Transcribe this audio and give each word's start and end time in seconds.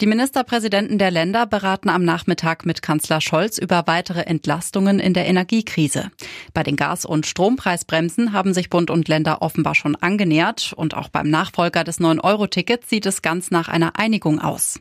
Die 0.00 0.06
Ministerpräsidenten 0.06 0.98
der 0.98 1.10
Länder 1.10 1.44
beraten 1.44 1.88
am 1.88 2.04
Nachmittag 2.04 2.64
mit 2.64 2.82
Kanzler 2.82 3.20
Scholz 3.20 3.58
über 3.58 3.88
weitere 3.88 4.20
Entlastungen 4.20 5.00
in 5.00 5.12
der 5.12 5.26
Energiekrise. 5.26 6.12
Bei 6.54 6.62
den 6.62 6.76
Gas- 6.76 7.04
und 7.04 7.26
Strompreisbremsen 7.26 8.32
haben 8.32 8.54
sich 8.54 8.70
Bund 8.70 8.92
und 8.92 9.08
Länder 9.08 9.42
offenbar 9.42 9.74
schon 9.74 9.96
angenähert 9.96 10.72
und 10.76 10.94
auch 10.94 11.08
beim 11.08 11.28
Nachfolger 11.28 11.82
des 11.82 11.98
9-Euro-Tickets 11.98 12.88
sieht 12.88 13.06
es 13.06 13.22
ganz 13.22 13.50
nach 13.50 13.66
einer 13.66 13.98
Einigung 13.98 14.38
aus. 14.38 14.78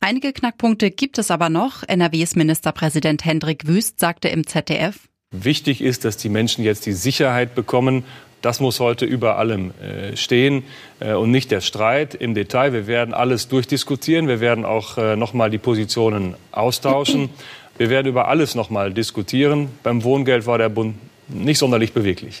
Einige 0.00 0.32
Knackpunkte 0.32 0.90
gibt 0.90 1.18
es 1.18 1.30
aber 1.30 1.48
noch. 1.48 1.84
NRWs 1.84 2.34
Ministerpräsident 2.34 3.24
Hendrik 3.24 3.68
Wüst 3.68 4.00
sagte 4.00 4.26
im 4.26 4.48
ZDF, 4.48 4.98
Wichtig 5.30 5.80
ist, 5.80 6.04
dass 6.04 6.16
die 6.16 6.28
Menschen 6.28 6.64
jetzt 6.64 6.86
die 6.86 6.92
Sicherheit 6.92 7.54
bekommen, 7.54 8.04
das 8.46 8.60
muss 8.60 8.78
heute 8.78 9.06
über 9.06 9.38
allem 9.38 9.72
äh, 9.80 10.16
stehen 10.16 10.62
äh, 11.00 11.14
und 11.14 11.32
nicht 11.32 11.50
der 11.50 11.60
Streit 11.60 12.14
im 12.14 12.32
Detail. 12.32 12.72
Wir 12.72 12.86
werden 12.86 13.12
alles 13.12 13.48
durchdiskutieren. 13.48 14.28
Wir 14.28 14.38
werden 14.38 14.64
auch 14.64 14.98
äh, 14.98 15.16
noch 15.16 15.34
mal 15.34 15.50
die 15.50 15.58
Positionen 15.58 16.36
austauschen. 16.52 17.28
Wir 17.76 17.90
werden 17.90 18.06
über 18.06 18.28
alles 18.28 18.54
noch 18.54 18.70
mal 18.70 18.92
diskutieren. 18.92 19.68
Beim 19.82 20.04
Wohngeld 20.04 20.46
war 20.46 20.58
der 20.58 20.68
Bund 20.68 20.94
nicht 21.26 21.58
sonderlich 21.58 21.92
beweglich. 21.92 22.38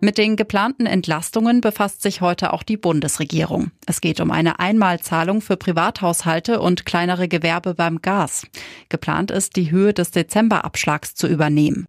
Mit 0.00 0.18
den 0.18 0.34
geplanten 0.34 0.86
Entlastungen 0.86 1.60
befasst 1.60 2.02
sich 2.02 2.20
heute 2.20 2.52
auch 2.52 2.64
die 2.64 2.76
Bundesregierung. 2.76 3.70
Es 3.86 4.00
geht 4.00 4.20
um 4.20 4.32
eine 4.32 4.58
Einmalzahlung 4.58 5.40
für 5.40 5.56
Privathaushalte 5.56 6.60
und 6.60 6.84
kleinere 6.84 7.28
Gewerbe 7.28 7.74
beim 7.74 8.02
Gas. 8.02 8.44
Geplant 8.88 9.30
ist, 9.30 9.54
die 9.54 9.70
Höhe 9.70 9.94
des 9.94 10.10
Dezemberabschlags 10.10 11.14
zu 11.14 11.28
übernehmen. 11.28 11.86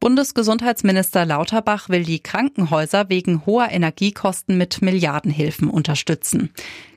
Bundesgesundheitsminister 0.00 1.24
Lauterbach 1.24 1.88
will 1.88 2.04
die 2.04 2.20
Krankenhäuser 2.20 3.08
wegen 3.08 3.44
hoher 3.46 3.70
Energiekosten 3.70 4.56
mit 4.56 4.80
Milliardenhilfen 4.80 5.68
unterstützen. 5.68 6.50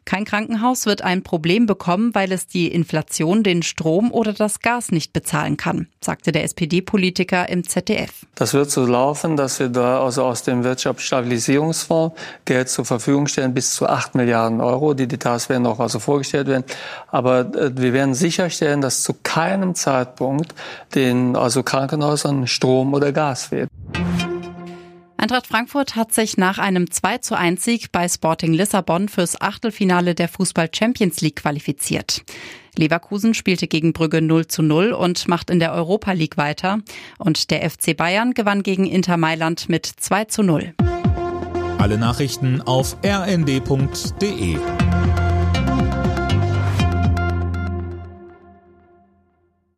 Kein 0.05 0.25
Krankenhaus 0.25 0.85
wird 0.85 1.03
ein 1.03 1.23
Problem 1.23 1.65
bekommen, 1.65 2.13
weil 2.13 2.31
es 2.31 2.47
die 2.47 2.67
Inflation, 2.67 3.43
den 3.43 3.63
Strom 3.63 4.11
oder 4.11 4.33
das 4.33 4.59
Gas 4.59 4.91
nicht 4.91 5.13
bezahlen 5.13 5.57
kann, 5.57 5.87
sagte 6.01 6.31
der 6.31 6.43
SPD-Politiker 6.43 7.47
im 7.49 7.67
ZDF. 7.67 8.25
Das 8.35 8.53
wird 8.53 8.71
so 8.71 8.85
laufen, 8.85 9.37
dass 9.37 9.59
wir 9.59 9.69
da 9.69 10.03
also 10.03 10.23
aus 10.23 10.43
dem 10.43 10.63
Wirtschaftsstabilisierungsfonds 10.63 12.15
Geld 12.45 12.69
zur 12.69 12.85
Verfügung 12.85 13.27
stellen, 13.27 13.53
bis 13.53 13.75
zu 13.75 13.87
8 13.87 14.15
Milliarden 14.15 14.59
Euro. 14.59 14.93
Die 14.93 15.07
Details 15.07 15.49
werden 15.49 15.63
noch 15.63 15.79
also 15.79 15.99
vorgestellt 15.99 16.47
werden. 16.47 16.63
Aber 17.09 17.41
äh, 17.55 17.71
wir 17.75 17.93
werden 17.93 18.13
sicherstellen, 18.13 18.81
dass 18.81 19.03
zu 19.03 19.13
keinem 19.21 19.75
Zeitpunkt 19.75 20.53
den 20.95 21.35
also 21.35 21.63
Krankenhäusern 21.63 22.47
Strom 22.47 22.93
oder 22.93 23.11
Gas 23.11 23.45
fehlt. 23.45 23.69
Eintracht 25.21 25.45
Frankfurt 25.45 25.95
hat 25.95 26.11
sich 26.11 26.37
nach 26.37 26.57
einem 26.57 26.89
2 26.89 27.19
zu 27.19 27.37
1 27.37 27.63
Sieg 27.63 27.91
bei 27.91 28.09
Sporting 28.09 28.53
Lissabon 28.53 29.07
fürs 29.07 29.39
Achtelfinale 29.39 30.15
der 30.15 30.27
Fußball 30.27 30.67
Champions 30.73 31.21
League 31.21 31.35
qualifiziert. 31.35 32.23
Leverkusen 32.75 33.35
spielte 33.35 33.67
gegen 33.67 33.93
Brügge 33.93 34.23
0 34.23 34.47
zu 34.47 34.63
0 34.63 34.93
und 34.93 35.27
macht 35.27 35.51
in 35.51 35.59
der 35.59 35.73
Europa 35.73 36.13
League 36.13 36.37
weiter. 36.37 36.79
Und 37.19 37.51
der 37.51 37.69
FC 37.69 37.95
Bayern 37.95 38.33
gewann 38.33 38.63
gegen 38.63 38.87
Inter 38.87 39.17
Mailand 39.17 39.69
mit 39.69 39.85
2 39.85 40.25
zu 40.25 40.41
0. 40.41 40.73
Alle 41.77 41.99
Nachrichten 41.99 42.59
auf 42.59 42.97
rnd.de 43.05 44.57